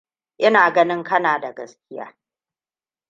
[0.37, 2.17] Ina ganin, kana da gaskiya.